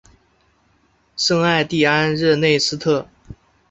[1.15, 3.07] 圣艾蒂安拉热内斯特。